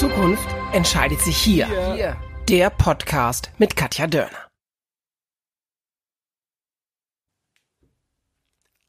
[0.00, 1.66] Zukunft entscheidet sich hier.
[1.92, 2.16] hier.
[2.48, 4.48] Der Podcast mit Katja Dörner.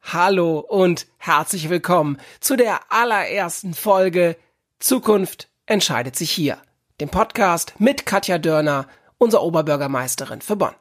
[0.02, 4.38] Hallo und herzlich willkommen zu der allerersten Folge
[4.80, 6.60] Zukunft entscheidet sich hier.
[7.02, 10.76] Dem Podcast mit Katja Dörner, unserer Oberbürgermeisterin für Bonn.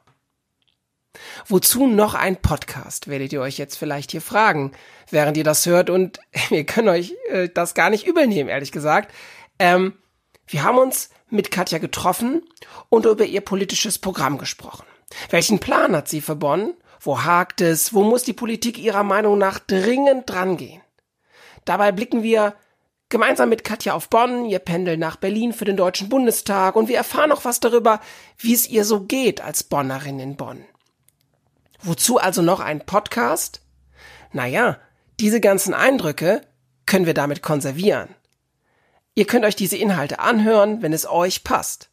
[1.45, 4.71] Wozu noch ein Podcast, werdet ihr euch jetzt vielleicht hier fragen,
[5.09, 8.71] während ihr das hört und wir können euch äh, das gar nicht übel nehmen, ehrlich
[8.71, 9.13] gesagt.
[9.59, 9.97] Ähm,
[10.51, 12.41] wir haben uns mit Katja getroffen
[12.89, 14.85] und über ihr politisches Programm gesprochen.
[15.29, 16.73] Welchen Plan hat sie für Bonn?
[16.99, 17.93] Wo hakt es?
[17.93, 20.81] Wo muss die Politik ihrer Meinung nach dringend drangehen?
[21.63, 22.53] Dabei blicken wir
[23.07, 26.97] gemeinsam mit Katja auf Bonn, ihr Pendel nach Berlin für den Deutschen Bundestag und wir
[26.97, 28.01] erfahren auch was darüber,
[28.37, 30.65] wie es ihr so geht als Bonnerin in Bonn.
[31.81, 33.61] Wozu also noch ein Podcast?
[34.33, 34.79] Naja,
[35.19, 36.41] diese ganzen Eindrücke
[36.85, 38.09] können wir damit konservieren.
[39.13, 41.89] Ihr könnt euch diese Inhalte anhören, wenn es euch passt.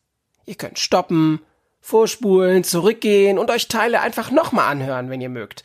[0.47, 1.41] Ihr könnt stoppen,
[1.81, 5.65] vorspulen, zurückgehen und euch Teile einfach nochmal anhören, wenn ihr mögt.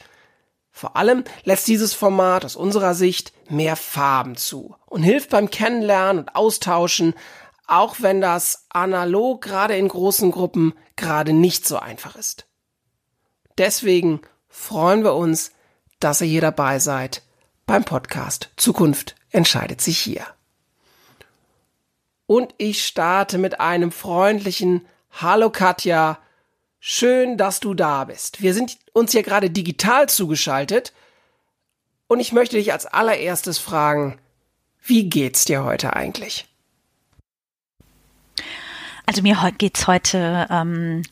[0.71, 6.23] Vor allem lässt dieses Format aus unserer Sicht mehr Farben zu und hilft beim Kennenlernen
[6.23, 7.13] und Austauschen,
[7.67, 12.47] auch wenn das analog gerade in großen Gruppen gerade nicht so einfach ist.
[13.59, 15.51] Deswegen freuen wir uns,
[15.99, 17.21] dass ihr hier dabei seid
[17.65, 20.25] beim Podcast Zukunft entscheidet sich hier.
[22.33, 26.17] Und ich starte mit einem freundlichen Hallo Katja,
[26.79, 28.41] schön, dass du da bist.
[28.41, 30.93] Wir sind uns hier gerade digital zugeschaltet
[32.07, 34.17] und ich möchte dich als allererstes fragen,
[34.81, 36.47] wie geht's dir heute eigentlich?
[39.05, 41.03] Also mir geht's heute ähm,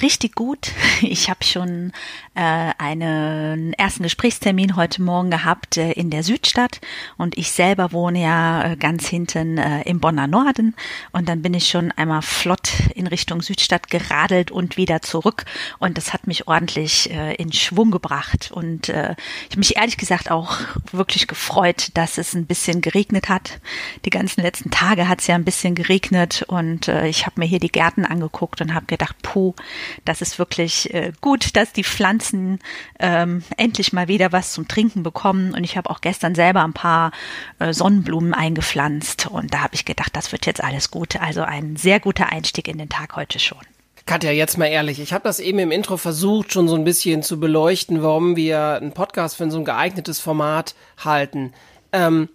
[0.00, 0.72] richtig gut.
[1.00, 1.92] Ich habe schon
[2.34, 6.80] äh, einen ersten Gesprächstermin heute Morgen gehabt äh, in der Südstadt.
[7.16, 10.74] Und ich selber wohne ja äh, ganz hinten äh, im Bonner Norden.
[11.12, 15.44] Und dann bin ich schon einmal flott in Richtung Südstadt geradelt und wieder zurück.
[15.78, 18.50] Und das hat mich ordentlich äh, in Schwung gebracht.
[18.52, 19.14] Und äh,
[19.44, 20.58] ich habe mich ehrlich gesagt auch
[20.90, 23.60] wirklich gefreut, dass es ein bisschen geregnet hat.
[24.04, 26.44] Die ganzen letzten Tage hat es ja ein bisschen geregnet.
[26.48, 29.54] Und äh, ich habe mir hier die Gärten angeguckt und habe gedacht, puh,
[30.04, 32.58] das ist wirklich äh, gut, dass die Pflanzen
[32.98, 35.54] ähm, endlich mal wieder was zum Trinken bekommen.
[35.54, 37.12] Und ich habe auch gestern selber ein paar
[37.58, 41.16] äh, Sonnenblumen eingepflanzt und da habe ich gedacht, das wird jetzt alles gut.
[41.16, 43.58] Also ein sehr guter Einstieg in den Tag heute schon.
[44.08, 47.22] Katja, jetzt mal ehrlich, ich habe das eben im Intro versucht, schon so ein bisschen
[47.22, 51.52] zu beleuchten, warum wir einen Podcast für so ein geeignetes Format halten.
[51.92, 52.30] Ähm,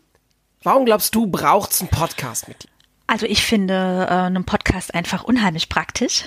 [0.62, 2.73] warum glaubst du, braucht's einen Podcast mit dir?
[3.06, 6.24] Also ich finde äh, einen Podcast einfach unheimlich praktisch,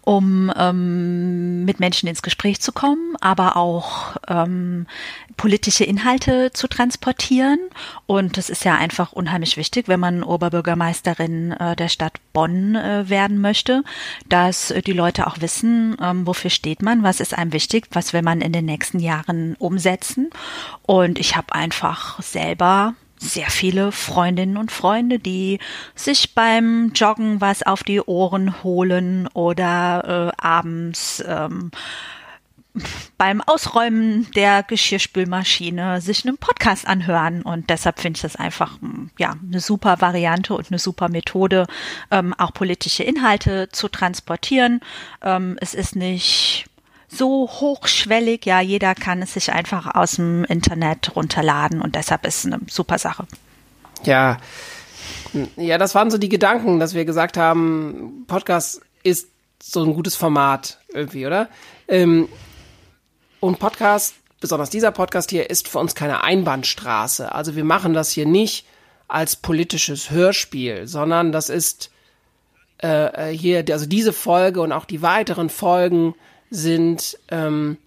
[0.00, 4.86] um ähm, mit Menschen ins Gespräch zu kommen, aber auch ähm,
[5.36, 7.58] politische Inhalte zu transportieren.
[8.06, 13.08] Und das ist ja einfach unheimlich wichtig, wenn man Oberbürgermeisterin äh, der Stadt Bonn äh,
[13.10, 13.84] werden möchte,
[14.26, 18.14] dass äh, die Leute auch wissen, ähm, wofür steht man, was ist einem wichtig, was
[18.14, 20.30] will man in den nächsten Jahren umsetzen.
[20.82, 25.58] Und ich habe einfach selber sehr viele Freundinnen und Freunde, die
[25.94, 31.70] sich beim Joggen was auf die Ohren holen oder äh, abends ähm,
[33.18, 37.42] beim Ausräumen der Geschirrspülmaschine sich einen Podcast anhören.
[37.42, 41.66] Und deshalb finde ich das einfach hm, ja eine super Variante und eine super Methode,
[42.10, 44.80] ähm, auch politische Inhalte zu transportieren.
[45.22, 46.66] Ähm, es ist nicht
[47.16, 52.44] so hochschwellig, ja, jeder kann es sich einfach aus dem Internet runterladen und deshalb ist
[52.44, 53.26] es eine super Sache.
[54.04, 54.38] Ja,
[55.56, 59.28] ja, das waren so die Gedanken, dass wir gesagt haben, Podcast ist
[59.62, 61.48] so ein gutes Format irgendwie, oder?
[61.88, 62.28] Ähm,
[63.40, 67.32] und Podcast, besonders dieser Podcast hier, ist für uns keine Einbahnstraße.
[67.32, 68.66] Also wir machen das hier nicht
[69.08, 71.90] als politisches Hörspiel, sondern das ist
[72.82, 76.14] äh, äh hier, also diese Folge und auch die weiteren Folgen
[76.54, 77.78] sind ähm,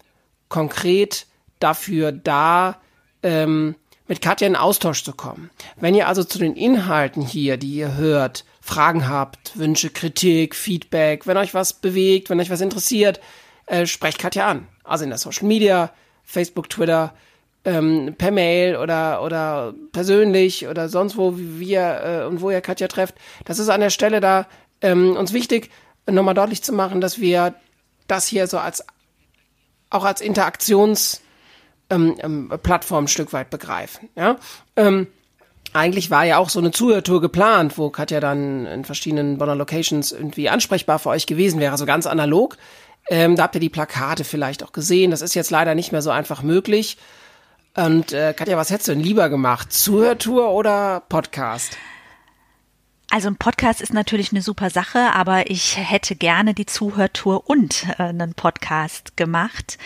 [0.49, 1.25] konkret
[1.59, 2.77] dafür da,
[3.23, 3.75] ähm,
[4.07, 5.49] mit Katja in Austausch zu kommen.
[5.75, 11.27] Wenn ihr also zu den Inhalten hier, die ihr hört, Fragen habt, Wünsche, Kritik, Feedback,
[11.27, 13.19] wenn euch was bewegt, wenn euch was interessiert,
[13.65, 14.67] äh, sprecht Katja an.
[14.83, 15.91] Also in der Social Media,
[16.23, 17.13] Facebook, Twitter,
[17.65, 22.87] ähm, per Mail oder, oder persönlich oder sonst wo wir äh, und wo ihr Katja
[22.87, 23.15] trefft.
[23.45, 24.47] Das ist an der Stelle da
[24.81, 25.69] ähm, uns wichtig,
[26.05, 27.55] nochmal deutlich zu machen, dass wir
[28.07, 28.83] das hier so als
[29.89, 31.21] auch als Interaktionsplattform
[31.89, 32.47] ähm,
[32.91, 34.09] ähm, Stück weit begreifen.
[34.15, 34.37] Ja?
[34.75, 35.07] Ähm,
[35.73, 40.11] eigentlich war ja auch so eine Zuhörtour geplant, wo Katja dann in verschiedenen Bonner Locations
[40.11, 42.57] irgendwie ansprechbar für euch gewesen wäre, so ganz analog.
[43.09, 45.11] Ähm, da habt ihr die Plakate vielleicht auch gesehen.
[45.11, 46.97] Das ist jetzt leider nicht mehr so einfach möglich.
[47.75, 49.71] Und äh, Katja, was hättest du denn lieber gemacht?
[49.71, 51.77] Zuhörtour oder Podcast?
[53.09, 57.85] Also ein Podcast ist natürlich eine super Sache, aber ich hätte gerne die Zuhörtour und
[57.97, 59.77] äh, einen Podcast gemacht.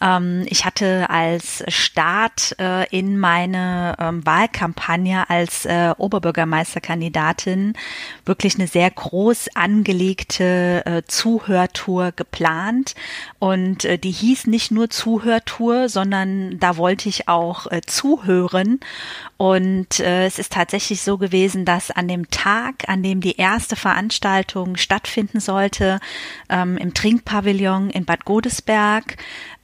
[0.00, 7.74] Ähm, ich hatte als Start äh, in meine ähm, Wahlkampagne als äh, Oberbürgermeisterkandidatin
[8.24, 12.94] wirklich eine sehr groß angelegte Zuhörtour geplant
[13.38, 18.80] und die hieß nicht nur Zuhörtour, sondern da wollte ich auch zuhören
[19.36, 24.76] und es ist tatsächlich so gewesen, dass an dem Tag, an dem die erste Veranstaltung
[24.76, 26.00] stattfinden sollte,
[26.48, 29.16] ähm, im Trinkpavillon in Bad Godesberg,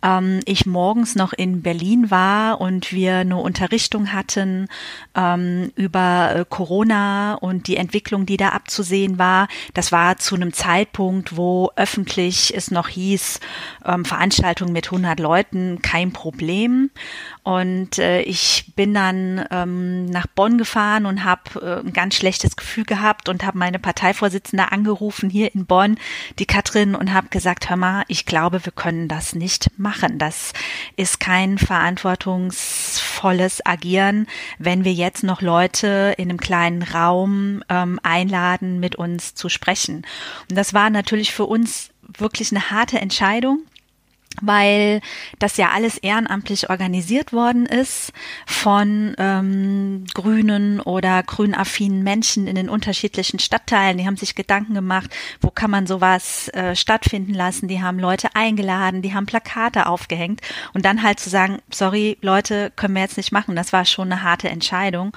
[0.03, 4.69] ähm, ich morgens noch in Berlin war und wir eine Unterrichtung hatten
[5.17, 9.49] ähm, über äh, Corona und die Entwicklung, die da abzusehen war.
[9.75, 13.41] Das war zu einem Zeitpunkt, wo öffentlich es noch hieß,
[13.85, 16.91] ähm, Veranstaltungen mit 100 Leuten, kein Problem.
[17.43, 22.57] Und äh, ich bin dann ähm, nach Bonn gefahren und habe äh, ein ganz schlechtes
[22.57, 25.97] Gefühl gehabt und habe meine Parteivorsitzende angerufen hier in Bonn,
[26.39, 29.88] die Katrin, und habe gesagt, hör mal, ich glaube, wir können das nicht machen.
[30.19, 30.53] Das
[30.97, 34.27] ist kein verantwortungsvolles Agieren,
[34.59, 40.07] wenn wir jetzt noch Leute in einem kleinen Raum ähm, einladen, mit uns zu sprechen.
[40.49, 43.63] Und das war natürlich für uns wirklich eine harte Entscheidung
[44.43, 45.01] weil
[45.39, 48.13] das ja alles ehrenamtlich organisiert worden ist
[48.47, 53.99] von ähm, grünen oder grünaffinen Menschen in den unterschiedlichen Stadtteilen.
[53.99, 57.69] Die haben sich Gedanken gemacht, wo kann man sowas äh, stattfinden lassen.
[57.69, 60.41] Die haben Leute eingeladen, die haben Plakate aufgehängt
[60.75, 63.57] und dann halt zu sagen, sorry Leute, können wir jetzt nicht machen.
[63.57, 65.17] Das war schon eine harte Entscheidung,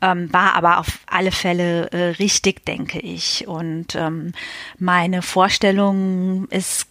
[0.00, 3.46] ähm, war aber auf alle Fälle äh, richtig, denke ich.
[3.46, 4.32] Und ähm,
[4.78, 6.86] meine Vorstellung ist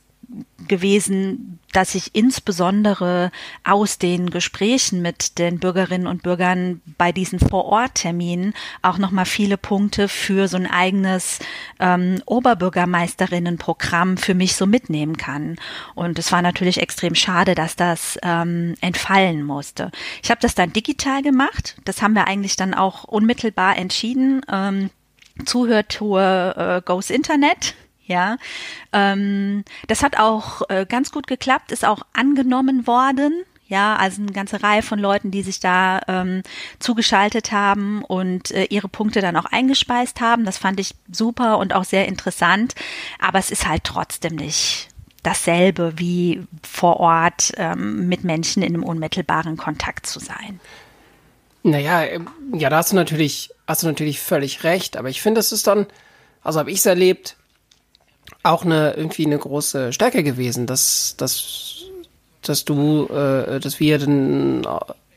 [0.67, 3.31] gewesen, dass ich insbesondere
[3.63, 9.57] aus den Gesprächen mit den Bürgerinnen und Bürgern bei diesen Vorortterminen auch noch mal viele
[9.57, 11.39] Punkte für so ein eigenes
[11.79, 15.57] ähm, Oberbürgermeisterinnenprogramm für mich so mitnehmen kann.
[15.95, 19.91] Und es war natürlich extrem schade, dass das ähm, entfallen musste.
[20.21, 21.75] Ich habe das dann digital gemacht.
[21.85, 24.41] Das haben wir eigentlich dann auch unmittelbar entschieden.
[24.51, 24.89] Ähm,
[25.45, 28.37] Zuhörtour äh, Goes Internet ja,
[28.91, 33.43] ähm, das hat auch äh, ganz gut geklappt, ist auch angenommen worden.
[33.67, 36.43] Ja, also eine ganze Reihe von Leuten, die sich da ähm,
[36.79, 40.43] zugeschaltet haben und äh, ihre Punkte dann auch eingespeist haben.
[40.45, 42.75] Das fand ich super und auch sehr interessant.
[43.19, 44.89] Aber es ist halt trotzdem nicht
[45.23, 50.59] dasselbe wie vor Ort ähm, mit Menschen in einem unmittelbaren Kontakt zu sein.
[51.63, 54.97] Naja, ähm, ja, da hast du natürlich, hast du natürlich völlig recht.
[54.97, 55.87] Aber ich finde, es ist dann,
[56.43, 57.37] also habe ich es erlebt,
[58.43, 61.85] auch eine irgendwie eine große Stärke gewesen, dass dass
[62.41, 64.67] dass du, äh, dass wir dann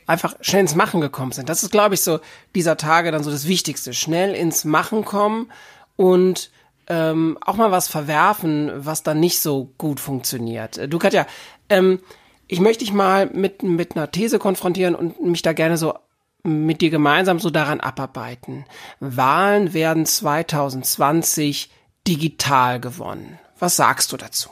[0.05, 1.49] einfach schnell ins Machen gekommen sind.
[1.49, 2.19] Das ist, glaube ich, so
[2.55, 3.93] dieser Tage dann so das Wichtigste.
[3.93, 5.51] Schnell ins Machen kommen
[5.97, 6.49] und
[6.87, 10.77] ähm, auch mal was verwerfen, was dann nicht so gut funktioniert.
[10.77, 11.27] Äh, du Katja,
[11.69, 11.99] ähm,
[12.47, 15.95] ich möchte dich mal mit, mit einer These konfrontieren und mich da gerne so
[16.43, 18.65] mit dir gemeinsam so daran abarbeiten.
[19.01, 21.69] Wahlen werden 2020
[22.07, 23.39] digital gewonnen.
[23.59, 24.49] Was sagst du dazu?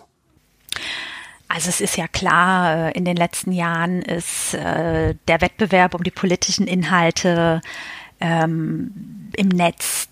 [1.48, 6.04] Also es ist ja klar, äh, in den letzten Jahren ist äh, der Wettbewerb um
[6.04, 7.62] die politischen Inhalte
[8.20, 10.08] ähm, im Netz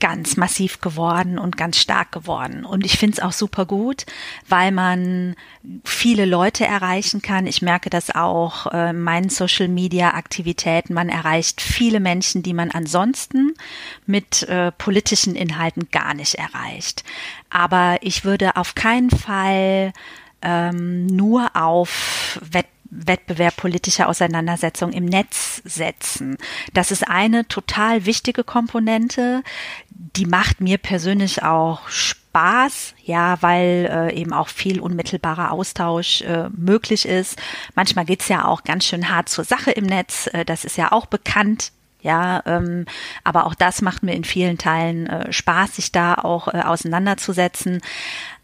[0.00, 2.64] ganz massiv geworden und ganz stark geworden.
[2.64, 4.06] Und ich finde es auch super gut,
[4.48, 5.36] weil man
[5.84, 7.46] viele Leute erreichen kann.
[7.46, 10.94] Ich merke das auch äh, meinen Social Media Aktivitäten.
[10.94, 13.54] Man erreicht viele Menschen, die man ansonsten
[14.06, 17.04] mit äh, politischen Inhalten gar nicht erreicht.
[17.50, 19.92] Aber ich würde auf keinen Fall
[20.42, 26.38] ähm, nur auf Wettbewerb Wettbewerb politischer Auseinandersetzung im Netz setzen.
[26.72, 29.42] Das ist eine total wichtige Komponente.
[29.90, 36.48] Die macht mir persönlich auch Spaß, ja, weil äh, eben auch viel unmittelbarer Austausch äh,
[36.56, 37.38] möglich ist.
[37.74, 40.28] Manchmal geht's ja auch ganz schön hart zur Sache im Netz.
[40.32, 41.72] Äh, das ist ja auch bekannt.
[42.00, 42.86] Ja, ähm,
[43.24, 47.80] aber auch das macht mir in vielen Teilen äh, Spaß, sich da auch äh, auseinanderzusetzen.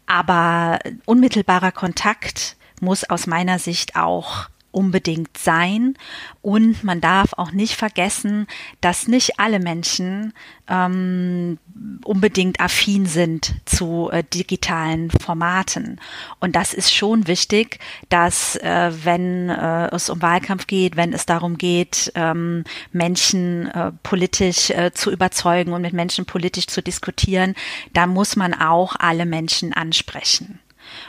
[0.07, 5.95] Aber unmittelbarer Kontakt muss aus meiner Sicht auch unbedingt sein.
[6.41, 8.45] Und man darf auch nicht vergessen,
[8.81, 10.33] dass nicht alle Menschen
[10.67, 11.57] ähm,
[12.03, 15.99] unbedingt affin sind zu äh, digitalen Formaten.
[16.39, 17.79] Und das ist schon wichtig,
[18.09, 23.91] dass äh, wenn äh, es um Wahlkampf geht, wenn es darum geht, ähm, Menschen äh,
[24.03, 27.55] politisch äh, zu überzeugen und mit Menschen politisch zu diskutieren,
[27.93, 30.59] da muss man auch alle Menschen ansprechen.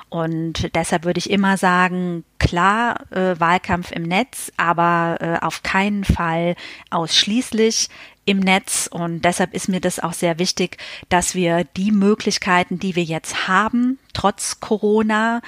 [0.09, 6.05] Und deshalb würde ich immer sagen, klar, äh, Wahlkampf im Netz, aber äh, auf keinen
[6.05, 6.57] Fall
[6.91, 7.89] ausschließlich
[8.25, 8.89] im Netz.
[8.91, 10.79] Und deshalb ist mir das auch sehr wichtig,
[11.09, 15.41] dass wir die Möglichkeiten, die wir jetzt haben, trotz Corona,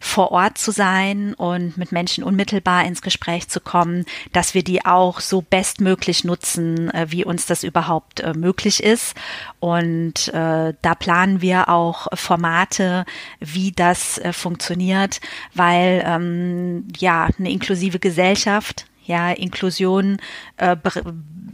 [0.00, 4.84] vor Ort zu sein und mit Menschen unmittelbar ins Gespräch zu kommen, dass wir die
[4.84, 9.14] auch so bestmöglich nutzen, äh, wie uns das überhaupt äh, möglich ist.
[9.60, 13.04] Und äh, da planen wir auch Formate,
[13.40, 15.20] wie das funktioniert,
[15.54, 20.18] weil ähm, ja eine inklusive Gesellschaft ja, Inklusion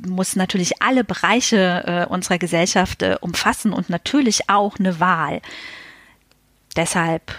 [0.05, 5.41] muss natürlich alle Bereiche unserer Gesellschaft umfassen und natürlich auch eine Wahl.
[6.77, 7.39] Deshalb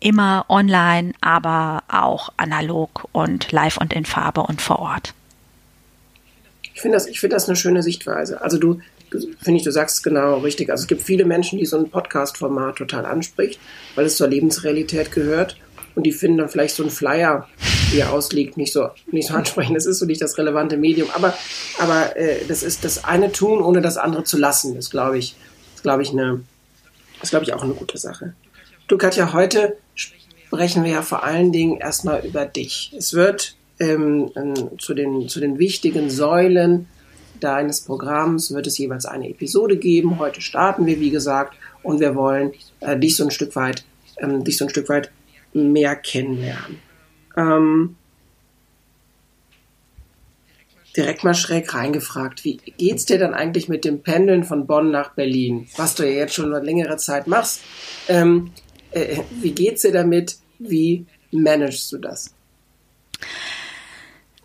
[0.00, 5.14] immer online, aber auch analog und live und in Farbe und vor Ort.
[6.74, 8.40] Ich finde das, ich das eine schöne Sichtweise.
[8.40, 8.80] Also du,
[9.40, 10.70] finde ich, du sagst genau richtig.
[10.70, 13.58] Also es gibt viele Menschen, die so ein Podcast-Format total anspricht,
[13.94, 15.56] weil es zur Lebensrealität gehört.
[15.94, 17.48] Und die finden dann vielleicht so ein Flyer,
[17.90, 19.76] wie er ausliegt, nicht so, nicht so ansprechend.
[19.76, 21.08] Das ist so nicht das relevante Medium.
[21.12, 21.34] Aber,
[21.80, 24.76] aber äh, das ist das eine tun, ohne das andere zu lassen.
[24.76, 25.34] Das glaube ich,
[25.82, 26.40] glaube ich eine,
[27.20, 28.34] das glaube ich auch eine gute Sache.
[28.88, 32.90] Du Katja, heute sprechen wir ja vor allen Dingen erstmal über dich.
[32.96, 34.30] Es wird ähm,
[34.78, 36.86] zu, den, zu den wichtigen Säulen
[37.38, 40.18] deines Programms wird es jeweils eine Episode geben.
[40.18, 43.84] Heute starten wir, wie gesagt, und wir wollen äh, dich so ein Stück weit,
[44.16, 45.10] ähm, dich so ein Stück weit
[45.52, 46.78] mehr kennenlernen.
[47.36, 47.96] Ähm,
[50.96, 55.10] direkt mal schräg reingefragt, wie geht's dir dann eigentlich mit dem Pendeln von Bonn nach
[55.10, 57.60] Berlin, was du ja jetzt schon längere Zeit machst?
[58.08, 58.50] Ähm,
[58.92, 60.36] äh, wie geht's dir damit?
[60.58, 62.34] Wie managst du das?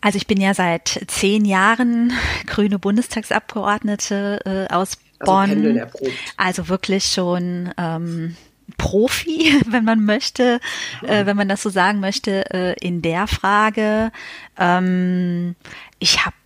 [0.00, 2.12] Also ich bin ja seit zehn Jahren
[2.46, 5.80] grüne Bundestagsabgeordnete äh, aus also Bonn.
[5.80, 8.36] Also, also wirklich schon ähm,
[8.76, 10.60] Profi, wenn man möchte,
[11.02, 14.12] äh, wenn man das so sagen möchte, äh, in der Frage.
[14.58, 15.56] Ähm,
[15.98, 16.36] ich habe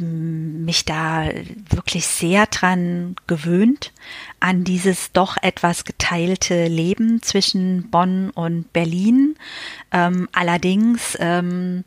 [0.00, 1.28] mich da
[1.70, 3.92] wirklich sehr dran gewöhnt,
[4.40, 9.36] an dieses doch etwas geteilte Leben zwischen Bonn und Berlin.
[9.92, 11.84] Ähm, allerdings ähm,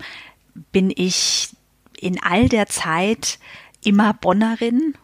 [0.71, 1.49] bin ich
[1.99, 3.39] in all der Zeit
[3.83, 4.95] immer Bonnerin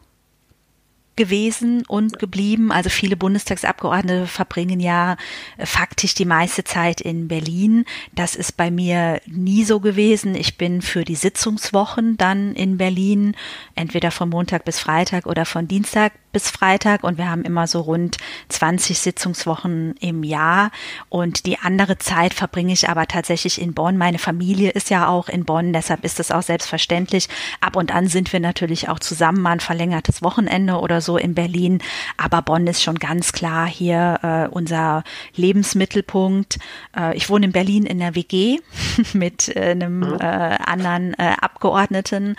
[1.16, 2.70] gewesen und geblieben.
[2.70, 5.16] Also viele Bundestagsabgeordnete verbringen ja
[5.56, 7.84] äh, faktisch die meiste Zeit in Berlin.
[8.14, 10.34] Das ist bei mir nie so gewesen.
[10.34, 13.34] Ich bin für die Sitzungswochen dann in Berlin,
[13.74, 17.80] entweder von Montag bis Freitag oder von Dienstag bis Freitag und wir haben immer so
[17.80, 18.18] rund
[18.50, 20.70] 20 Sitzungswochen im Jahr
[21.08, 23.96] und die andere Zeit verbringe ich aber tatsächlich in Bonn.
[23.96, 27.30] Meine Familie ist ja auch in Bonn, deshalb ist es auch selbstverständlich.
[27.62, 31.34] Ab und an sind wir natürlich auch zusammen mal ein verlängertes Wochenende oder so in
[31.34, 31.80] Berlin,
[32.16, 35.04] aber Bonn ist schon ganz klar hier äh, unser
[35.36, 36.58] Lebensmittelpunkt.
[36.96, 38.58] Äh, ich wohne in Berlin in der WG
[39.12, 40.18] mit äh, einem mhm.
[40.20, 42.34] äh, anderen äh, Abgeordneten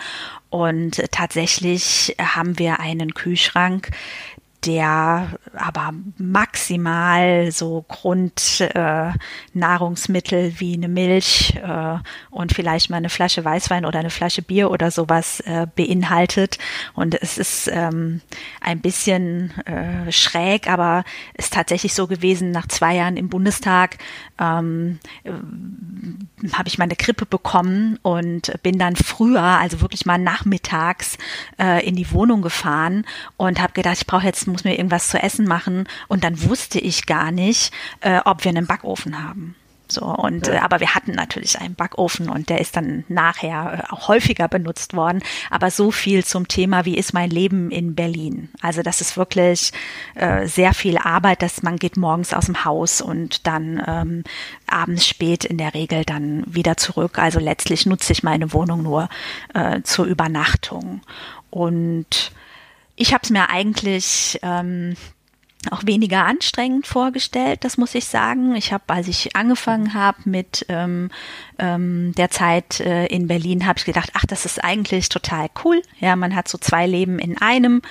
[0.50, 3.90] und tatsächlich haben wir einen Kühlschrank,
[4.64, 11.96] der aber maximal so Grundnahrungsmittel äh, wie eine Milch äh,
[12.30, 16.58] und vielleicht mal eine Flasche Weißwein oder eine Flasche Bier oder sowas äh, beinhaltet.
[16.94, 18.20] Und es ist ähm,
[18.60, 23.98] ein bisschen äh, schräg, aber ist tatsächlich so gewesen, nach zwei Jahren im Bundestag
[24.38, 25.32] ähm, äh,
[26.52, 31.18] habe ich meine Krippe bekommen und bin dann früher, also wirklich mal nachmittags,
[31.58, 33.04] äh, in die Wohnung gefahren
[33.36, 36.78] und habe gedacht, ich brauche jetzt muss mir irgendwas zu essen machen und dann wusste
[36.78, 39.54] ich gar nicht, äh, ob wir einen Backofen haben.
[39.90, 40.54] So, und ja.
[40.54, 44.46] äh, aber wir hatten natürlich einen Backofen und der ist dann nachher äh, auch häufiger
[44.46, 45.22] benutzt worden.
[45.50, 48.50] Aber so viel zum Thema, wie ist mein Leben in Berlin?
[48.60, 49.72] Also das ist wirklich
[50.14, 54.24] äh, sehr viel Arbeit, dass man geht morgens aus dem Haus und dann ähm,
[54.66, 57.18] abends spät in der Regel dann wieder zurück.
[57.18, 59.08] Also letztlich nutze ich meine Wohnung nur
[59.54, 61.00] äh, zur Übernachtung.
[61.50, 62.32] Und
[62.94, 64.96] ich habe es mir eigentlich ähm,
[65.72, 68.54] auch weniger anstrengend vorgestellt, das muss ich sagen.
[68.54, 71.10] Ich habe, als ich angefangen habe mit ähm,
[71.58, 75.82] ähm, der Zeit äh, in Berlin, habe ich gedacht, ach, das ist eigentlich total cool.
[75.98, 77.82] Ja, man hat so zwei Leben in einem.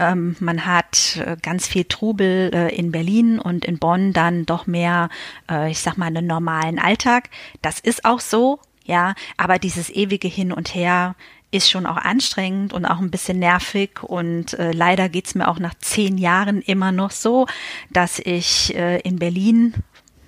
[0.00, 4.66] Ähm, man hat äh, ganz viel Trubel äh, in Berlin und in Bonn dann doch
[4.66, 5.08] mehr,
[5.48, 7.30] äh, ich sag mal, einen normalen Alltag.
[7.62, 8.58] Das ist auch so.
[8.84, 11.14] Ja, aber dieses ewige Hin und Her,
[11.52, 15.58] ist schon auch anstrengend und auch ein bisschen nervig und äh, leider geht's mir auch
[15.58, 17.46] nach zehn Jahren immer noch so,
[17.90, 19.74] dass ich äh, in Berlin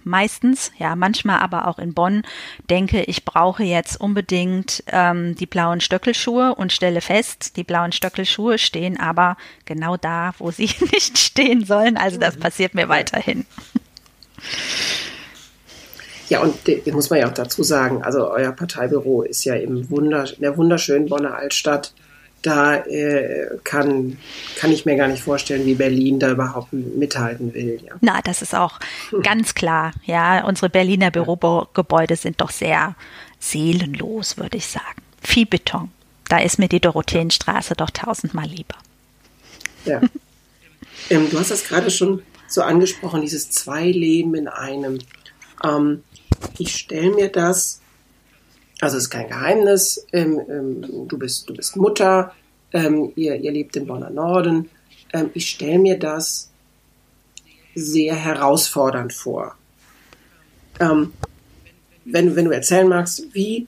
[0.05, 2.23] meistens, ja manchmal aber auch in Bonn,
[2.69, 8.59] denke, ich brauche jetzt unbedingt ähm, die blauen Stöckelschuhe und stelle fest, die blauen Stöckelschuhe
[8.59, 11.97] stehen aber genau da, wo sie nicht stehen sollen.
[11.97, 13.47] Also das passiert mir weiterhin.
[16.29, 19.91] Ja, und das muss man ja auch dazu sagen, also euer Parteibüro ist ja im
[19.91, 21.93] Wunder, in der wunderschönen Bonner Altstadt.
[22.43, 24.19] Da äh, kann,
[24.59, 27.81] kann ich mir gar nicht vorstellen, wie Berlin da überhaupt mithalten will.
[27.83, 27.95] Ja.
[28.03, 29.23] Na, das ist auch hm.
[29.23, 29.93] ganz klar.
[30.05, 32.97] Ja, unsere Berliner Bürogebäude sind doch sehr
[33.39, 35.03] seelenlos, würde ich sagen.
[35.23, 35.91] Viel Beton.
[36.29, 38.77] Da ist mir die Dorotheenstraße doch tausendmal lieber.
[39.87, 40.01] Ja.
[41.11, 44.99] ähm, du hast das gerade schon so angesprochen, dieses zwei Leben in einem.
[45.63, 46.03] Ähm,
[46.59, 47.81] ich stelle mir das,
[48.81, 52.35] also es ist kein Geheimnis, ähm, ähm, du, bist, du bist Mutter,
[52.73, 54.69] ähm, ihr, ihr lebt im Bonner Norden.
[55.13, 56.51] Ähm, ich stelle mir das
[57.75, 59.57] sehr herausfordernd vor.
[60.81, 61.13] Ähm,
[62.05, 63.67] wenn, wenn du erzählen magst, wie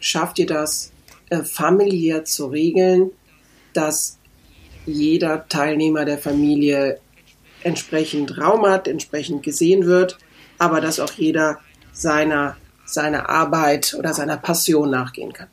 [0.00, 0.92] schafft ihr das,
[1.30, 3.10] äh, familiär zu regeln,
[3.72, 4.18] dass
[4.84, 7.00] jeder Teilnehmer der Familie
[7.62, 10.18] entsprechend Raum hat, entsprechend gesehen wird,
[10.58, 11.60] aber dass auch jeder
[11.92, 15.48] seiner, seiner Arbeit oder seiner Passion nachgehen kann.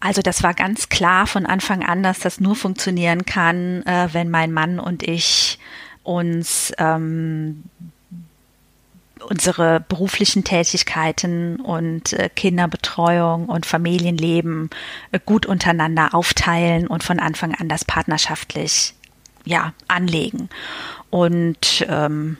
[0.00, 4.30] Also das war ganz klar von Anfang an, dass das nur funktionieren kann, äh, wenn
[4.30, 5.58] mein Mann und ich
[6.04, 7.64] uns ähm,
[9.28, 14.70] unsere beruflichen Tätigkeiten und äh, Kinderbetreuung und Familienleben
[15.10, 18.94] äh, gut untereinander aufteilen und von Anfang an das partnerschaftlich
[19.44, 20.48] ja anlegen.
[21.10, 22.36] Und ähm,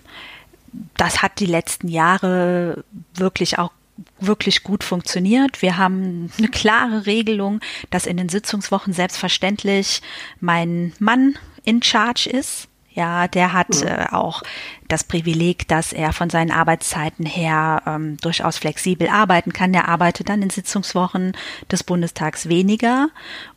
[0.97, 2.85] das hat die letzten Jahre
[3.15, 3.73] wirklich auch
[4.21, 5.63] wirklich gut funktioniert.
[5.63, 7.61] Wir haben eine klare Regelung,
[7.91, 10.03] dass in den Sitzungswochen selbstverständlich
[10.41, 11.35] mein Mann
[11.65, 12.69] in Charge ist.
[12.99, 14.43] Ja, der hat äh, auch
[14.89, 19.73] das Privileg, dass er von seinen Arbeitszeiten her ähm, durchaus flexibel arbeiten kann.
[19.73, 21.37] Der arbeitet dann in Sitzungswochen
[21.71, 23.11] des Bundestags weniger.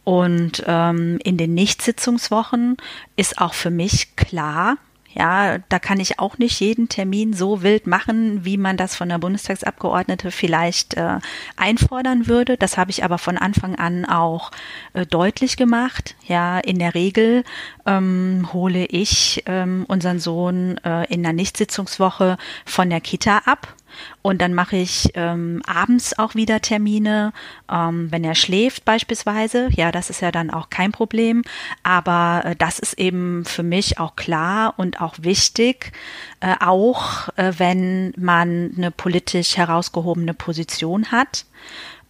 [0.03, 2.77] Und ähm, in den Nicht-Sitzungswochen
[3.15, 4.77] ist auch für mich klar,
[5.13, 9.10] ja, da kann ich auch nicht jeden Termin so wild machen, wie man das von
[9.10, 11.20] der Bundestagsabgeordnete vielleicht äh,
[11.58, 12.58] einfordern würde.
[12.58, 14.51] Das habe ich aber von Anfang an auch
[14.94, 16.16] äh, deutlich gemacht.
[16.27, 17.44] Ja, in der Regel
[17.86, 23.75] ähm, hole ich ähm, unseren Sohn äh, in der Nichtsitzungswoche von der Kita ab
[24.22, 27.34] und dann mache ich ähm, abends auch wieder Termine,
[27.72, 29.70] ähm, wenn er schläft beispielsweise.
[29.72, 31.44] Ja, das ist ja dann auch kein Problem.
[31.84, 35.92] Aber äh, das ist eben für mich auch klar und auch wichtig,
[36.40, 41.46] äh, auch äh, wenn man eine politisch herausgehobene Position hat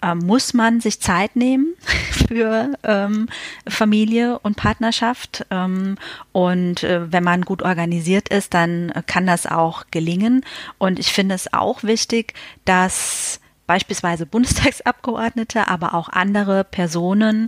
[0.01, 1.73] äh, muss man sich Zeit nehmen
[2.27, 3.27] für ähm,
[3.67, 5.45] Familie und Partnerschaft.
[5.51, 5.97] Ähm,
[6.31, 10.45] und äh, wenn man gut organisiert ist, dann kann das auch gelingen.
[10.77, 12.33] Und ich finde es auch wichtig,
[12.65, 13.39] dass
[13.71, 17.47] beispielsweise Bundestagsabgeordnete, aber auch andere Personen,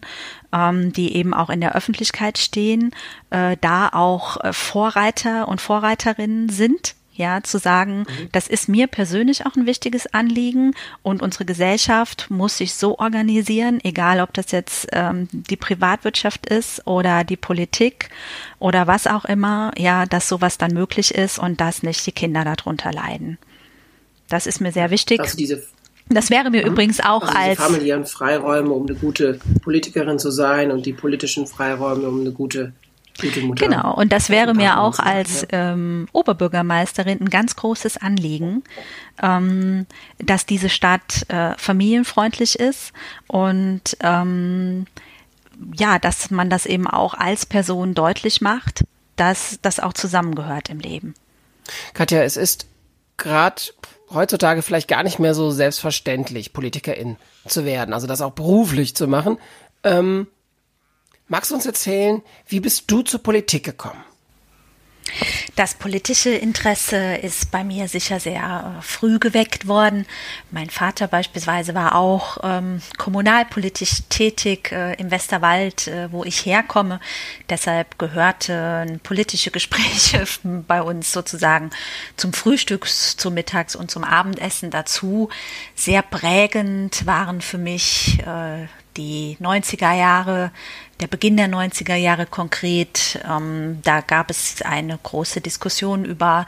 [0.53, 2.91] ähm, die eben auch in der Öffentlichkeit stehen,
[3.29, 8.29] äh, da auch äh, Vorreiter und Vorreiterinnen sind ja, zu sagen, mhm.
[8.31, 13.79] das ist mir persönlich auch ein wichtiges Anliegen und unsere Gesellschaft muss sich so organisieren,
[13.83, 18.09] egal ob das jetzt ähm, die Privatwirtschaft ist oder die Politik
[18.59, 22.43] oder was auch immer, ja, dass sowas dann möglich ist und dass nicht die Kinder
[22.43, 23.37] darunter leiden.
[24.29, 25.19] Das ist mir sehr wichtig.
[25.19, 25.63] Also diese
[26.09, 26.73] das wäre mir mhm.
[26.73, 31.47] übrigens auch also als familiären Freiräume, um eine gute Politikerin zu sein und die politischen
[31.47, 32.73] Freiräume, um eine gute
[33.19, 38.63] Genau, und das wäre mir auch als ähm, Oberbürgermeisterin ein ganz großes Anliegen,
[39.21, 39.85] ähm,
[40.17, 42.91] dass diese Stadt äh, familienfreundlich ist
[43.27, 44.87] und ähm,
[45.75, 48.83] ja, dass man das eben auch als Person deutlich macht,
[49.15, 51.13] dass das auch zusammengehört im Leben.
[51.93, 52.67] Katja, es ist
[53.17, 53.61] gerade
[54.11, 59.07] heutzutage vielleicht gar nicht mehr so selbstverständlich, Politikerin zu werden, also das auch beruflich zu
[59.07, 59.37] machen.
[59.83, 60.27] Ähm,
[61.33, 64.03] Magst du uns erzählen, wie bist du zur Politik gekommen?
[65.55, 70.05] Das politische Interesse ist bei mir sicher sehr äh, früh geweckt worden.
[70.51, 76.99] Mein Vater beispielsweise war auch ähm, kommunalpolitisch tätig äh, im Westerwald, äh, wo ich herkomme.
[77.49, 81.71] Deshalb gehörten politische Gespräche bei uns sozusagen
[82.15, 85.29] zum Frühstück, zum Mittags- und zum Abendessen dazu.
[85.73, 90.51] Sehr prägend waren für mich äh, die 90er Jahre,
[90.99, 93.19] der Beginn der 90er Jahre konkret.
[93.29, 96.45] Ähm, da gab es eine große Diskussion über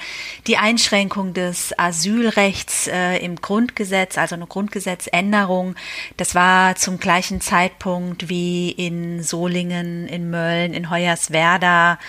[0.47, 5.75] die Einschränkung des Asylrechts äh, im Grundgesetz, also eine Grundgesetzänderung.
[6.17, 11.99] Das war zum gleichen Zeitpunkt wie in Solingen, in Mölln, in Hoyerswerda,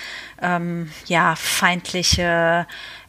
[0.41, 2.67] ähm, ja, feindliche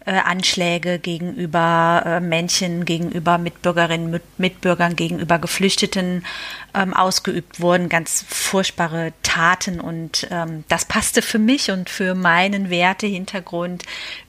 [0.07, 6.25] äh, Anschläge gegenüber äh, Männchen, gegenüber Mitbürgerinnen, mit, Mitbürgern, gegenüber Geflüchteten
[6.73, 12.69] ähm, ausgeübt wurden, ganz furchtbare Taten und ähm, das passte für mich und für meinen
[12.69, 13.83] Wertehintergrund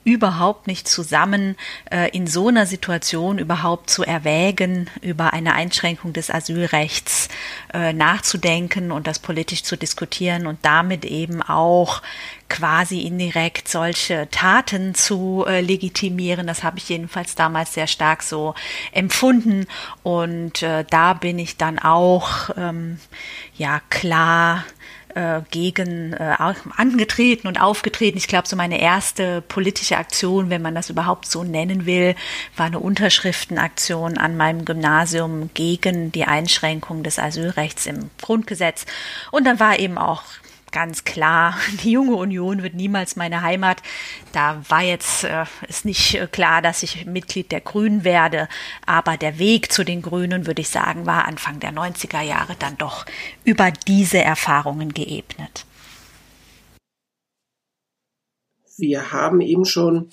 [0.09, 1.55] überhaupt nicht zusammen,
[1.91, 7.29] äh, in so einer Situation überhaupt zu erwägen, über eine Einschränkung des Asylrechts
[7.75, 12.01] äh, nachzudenken und das politisch zu diskutieren und damit eben auch
[12.49, 16.47] quasi indirekt solche Taten zu äh, legitimieren.
[16.47, 18.55] Das habe ich jedenfalls damals sehr stark so
[18.93, 19.67] empfunden.
[20.03, 22.99] Und äh, da bin ich dann auch ähm,
[23.59, 24.65] ja klar
[25.19, 26.37] äh, gegen äh,
[26.77, 28.19] angetreten und aufgetreten.
[28.19, 32.15] Ich glaube, so meine erste politische Aktion, wenn man das überhaupt so nennen will,
[32.57, 38.87] war eine Unterschriftenaktion an meinem Gymnasium gegen die Einschränkung des Asylrechts im Grundgesetz.
[39.33, 40.23] Und dann war eben auch
[40.73, 43.83] ganz klar, die junge Union wird niemals meine Heimat.
[44.33, 48.49] Da war jetzt äh, ist nicht äh, klar, dass ich Mitglied der Grünen werde,
[48.87, 52.77] aber der Weg zu den Grünen, würde ich sagen, war Anfang der 90er Jahre dann
[52.79, 53.07] doch
[53.45, 55.65] über diese Erfahrungen geebnet.
[58.77, 60.11] Wir haben eben schon,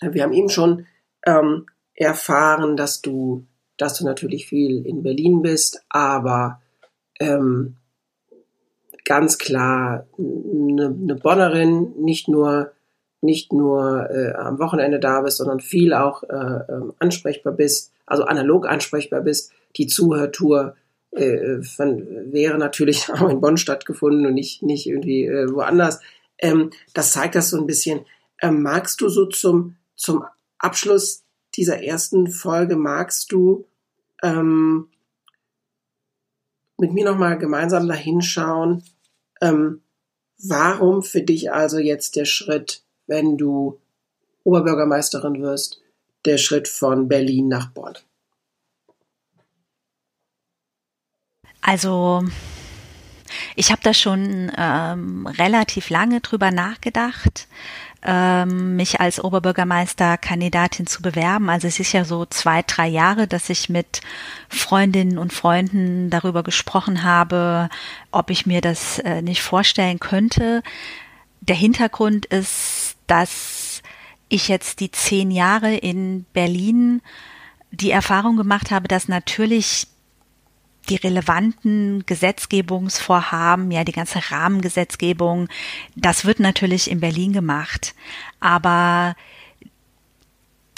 [0.00, 0.86] wir haben eben schon
[1.24, 6.60] ähm, erfahren, dass du, dass du natürlich viel in Berlin bist, aber
[7.20, 7.76] ähm,
[9.04, 12.72] ganz klar eine, eine Bonnerin, nicht nur
[13.24, 18.24] nicht nur äh, am Wochenende da bist, sondern viel auch äh, äh, ansprechbar bist, also
[18.24, 19.50] analog ansprechbar bist.
[19.76, 20.76] Die Zuhörtour
[21.10, 26.00] äh, von, wäre natürlich auch in Bonn stattgefunden und nicht, nicht irgendwie äh, woanders.
[26.38, 28.00] Ähm, das zeigt das so ein bisschen.
[28.42, 30.24] Ähm, magst du so zum, zum
[30.58, 31.24] Abschluss
[31.56, 33.64] dieser ersten Folge, magst du
[34.22, 34.88] ähm,
[36.78, 38.82] mit mir nochmal gemeinsam dahinschauen,
[39.44, 39.82] ähm,
[40.38, 43.80] warum für dich also jetzt der Schritt, wenn du
[44.44, 45.80] Oberbürgermeisterin wirst,
[46.24, 47.94] der Schritt von Berlin nach Bonn?
[51.60, 52.22] Also
[53.56, 57.48] ich habe da schon ähm, relativ lange drüber nachgedacht
[58.04, 61.48] ähm, mich als Oberbürgermeisterkandidatin zu bewerben.
[61.48, 64.02] Also es ist ja so zwei, drei Jahre, dass ich mit
[64.48, 67.70] Freundinnen und Freunden darüber gesprochen habe,
[68.10, 70.62] ob ich mir das äh, nicht vorstellen könnte.
[71.40, 73.82] Der Hintergrund ist, dass
[74.28, 77.00] ich jetzt die zehn Jahre in Berlin
[77.70, 79.88] die Erfahrung gemacht habe, dass natürlich
[80.84, 85.48] die relevanten Gesetzgebungsvorhaben, ja, die ganze Rahmengesetzgebung,
[85.96, 87.94] das wird natürlich in Berlin gemacht.
[88.40, 89.16] Aber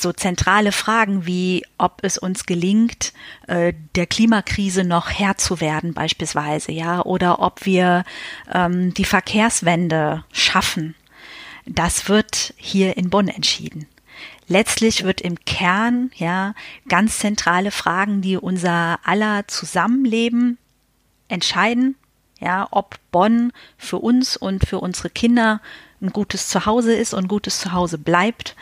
[0.01, 3.13] so zentrale Fragen wie, ob es uns gelingt,
[3.47, 8.05] äh, der Klimakrise noch Herr zu werden beispielsweise, ja, oder ob wir
[8.53, 10.95] ähm, die Verkehrswende schaffen,
[11.65, 13.87] das wird hier in Bonn entschieden.
[14.49, 16.55] Letztlich wird im Kern, ja,
[16.89, 20.59] ganz zentrale Fragen, die unser aller Zusammenleben
[21.29, 21.97] entscheiden,
[22.41, 25.61] ja, ob Bonn für uns und für unsere Kinder
[26.03, 28.55] ein gutes Zuhause ist und gutes Zuhause bleibt,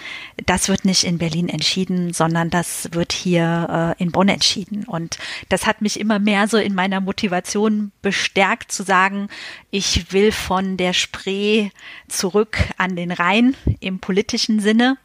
[0.47, 4.85] das wird nicht in Berlin entschieden, sondern das wird hier äh, in Bonn entschieden.
[4.85, 5.19] Und
[5.49, 9.29] das hat mich immer mehr so in meiner Motivation bestärkt zu sagen,
[9.71, 11.71] ich will von der Spree
[12.09, 14.97] zurück an den Rhein im politischen Sinne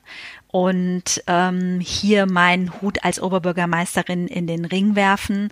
[0.51, 5.51] und ähm, hier meinen Hut als Oberbürgermeisterin in den Ring werfen.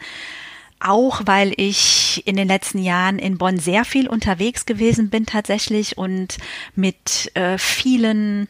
[0.79, 5.97] Auch weil ich in den letzten Jahren in Bonn sehr viel unterwegs gewesen bin tatsächlich
[5.97, 6.37] und
[6.75, 8.47] mit äh, vielen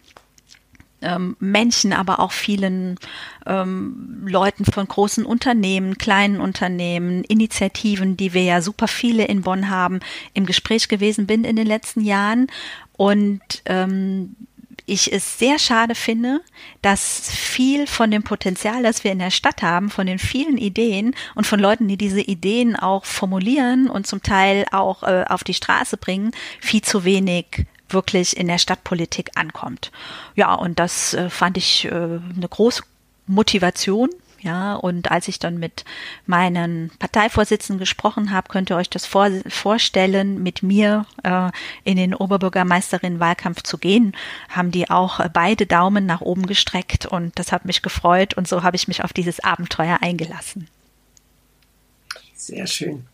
[1.01, 2.97] ähm, Menschen, aber auch vielen
[3.45, 9.69] ähm, Leuten von großen Unternehmen, kleinen Unternehmen, Initiativen, die wir ja super viele in Bonn
[9.69, 9.99] haben,
[10.33, 12.47] im Gespräch gewesen bin in den letzten Jahren.
[12.97, 14.35] Und ähm,
[14.87, 16.41] ich es sehr schade finde,
[16.81, 21.13] dass viel von dem Potenzial, das wir in der Stadt haben, von den vielen Ideen
[21.35, 25.53] und von Leuten, die diese Ideen auch formulieren und zum Teil auch äh, auf die
[25.53, 29.91] Straße bringen, viel zu wenig wirklich in der Stadtpolitik ankommt.
[30.35, 32.83] Ja, und das äh, fand ich äh, eine große
[33.27, 34.09] Motivation
[34.41, 35.83] ja, und als ich dann mit
[36.25, 41.49] meinen Parteivorsitzenden gesprochen habe, könnt ihr euch das vor, vorstellen, mit mir äh,
[41.83, 44.15] in den Oberbürgermeisterinnen-Wahlkampf zu gehen,
[44.49, 48.63] haben die auch beide Daumen nach oben gestreckt und das hat mich gefreut und so
[48.63, 50.67] habe ich mich auf dieses Abenteuer eingelassen.
[52.35, 53.07] Sehr schön.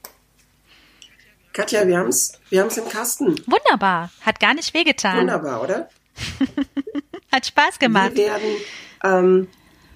[1.53, 3.35] Katja, wir haben es wir haben's im Kasten.
[3.45, 4.11] Wunderbar.
[4.21, 5.19] Hat gar nicht wehgetan.
[5.19, 5.89] Wunderbar, oder?
[7.31, 8.15] Hat Spaß gemacht.
[8.15, 8.55] Wir werden
[9.03, 9.47] ähm,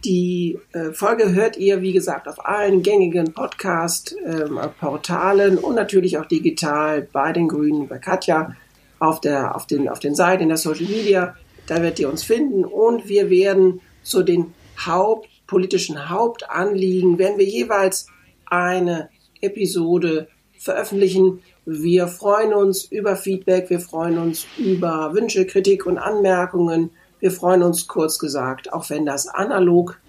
[0.05, 6.25] die äh, Folge hört ihr, wie gesagt, auf allen gängigen Podcast-Portalen ähm, und natürlich auch
[6.25, 8.55] digital bei den Grünen, bei Katja,
[8.99, 11.35] auf, der, auf, den, auf den Seiten, in der Social Media.
[11.67, 14.53] Da werdet ihr uns finden und wir werden zu den
[14.85, 18.07] Haupt, politischen Hauptanliegen, werden wir jeweils
[18.45, 19.09] eine
[19.41, 21.41] Episode veröffentlichen.
[21.65, 26.91] Wir freuen uns über Feedback, wir freuen uns über Wünsche, Kritik und Anmerkungen.
[27.19, 29.99] Wir freuen uns kurz gesagt, auch wenn das analog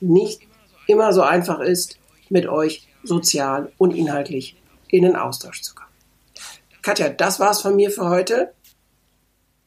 [0.00, 0.42] nicht
[0.86, 4.56] immer so einfach ist, mit euch sozial und inhaltlich
[4.88, 5.88] in den Austausch zu kommen.
[6.82, 8.52] Katja, das war's von mir für heute.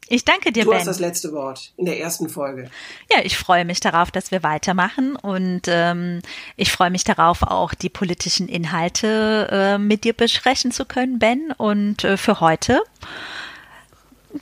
[0.08, 0.76] Ich danke dir, du Ben.
[0.76, 2.70] Du hast das letzte Wort in der ersten Folge.
[3.12, 6.22] Ja, ich freue mich darauf, dass wir weitermachen und ähm,
[6.58, 11.52] ich freue mich darauf, auch die politischen Inhalte äh, mit dir besprechen zu können, Ben.
[11.58, 12.82] Und äh, für heute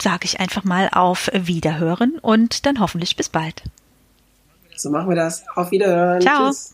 [0.02, 3.64] sage ich einfach mal auf Wiederhören und dann hoffentlich bis bald.
[4.76, 5.44] So machen wir das.
[5.56, 6.22] Auf Wiederhören.
[6.22, 6.48] Ciao.
[6.48, 6.74] Tschüss.